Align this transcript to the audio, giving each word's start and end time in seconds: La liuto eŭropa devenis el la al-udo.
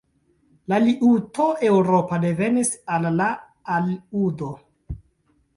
La 0.71 0.79
liuto 0.85 1.45
eŭropa 1.69 2.19
devenis 2.25 2.73
el 2.97 3.07
la 3.21 3.29
al-udo. 3.77 4.51